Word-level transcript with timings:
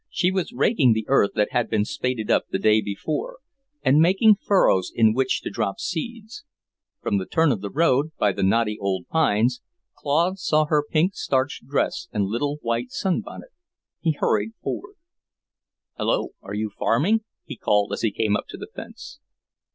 She 0.09 0.31
was 0.31 0.51
raking 0.51 0.93
the 0.93 1.05
earth 1.07 1.33
that 1.35 1.49
had 1.51 1.69
been 1.69 1.85
spaded 1.85 2.31
up 2.31 2.47
the 2.49 2.57
day 2.57 2.81
before, 2.81 3.37
and 3.83 3.99
making 4.01 4.33
furrows 4.43 4.91
in 4.91 5.13
which 5.13 5.41
to 5.43 5.51
drop 5.51 5.79
seeds. 5.79 6.43
From 7.01 7.19
the 7.19 7.27
turn 7.27 7.51
of 7.51 7.61
the 7.61 7.69
road, 7.69 8.09
by 8.17 8.31
the 8.31 8.41
knotty 8.41 8.79
old 8.81 9.05
willows, 9.13 9.61
Claude 9.95 10.39
saw 10.39 10.65
her 10.65 10.83
pink 10.89 11.13
starched 11.13 11.67
dress 11.67 12.07
and 12.11 12.25
little 12.25 12.57
white 12.63 12.89
sun 12.89 13.21
bonnet. 13.23 13.51
He 13.99 14.13
hurried 14.13 14.53
forward. 14.63 14.95
"Hello, 15.99 16.29
are 16.41 16.55
you 16.55 16.71
farming?" 16.79 17.21
he 17.45 17.55
called 17.55 17.93
as 17.93 18.01
he 18.01 18.09
came 18.09 18.35
up 18.35 18.45
to 18.49 18.57
the 18.57 18.69
fence. 18.73 19.19